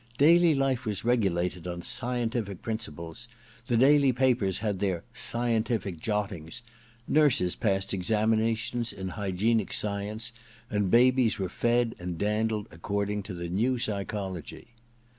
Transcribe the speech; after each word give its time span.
Daily 0.17 0.55
life 0.55 0.83
was 0.83 1.05
regulated 1.05 1.67
on 1.67 1.83
scientific 1.83 2.63
principles; 2.63 3.27
the 3.67 3.77
daily 3.77 4.11
papers 4.11 4.57
had 4.57 4.79
their 4.79 5.03
* 5.07 5.13
Scientific 5.31 5.99
Jottings'; 6.01 6.63
nurses 7.07 7.55
passed 7.55 7.93
examinations 7.93 8.91
in 8.91 9.09
hygienic 9.09 9.71
science, 9.71 10.31
and 10.71 10.89
Dabies 10.91 11.37
were 11.37 11.49
fed 11.49 11.93
and 11.99 12.17
dandled 12.17 12.67
according 12.71 13.21
to 13.21 13.35
the 13.35 13.47
new 13.47 13.77
psychology. 13.77 14.69